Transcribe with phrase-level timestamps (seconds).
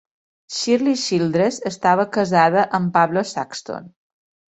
[0.59, 3.93] Shirley Childress estava casada amb Pablo Saxton.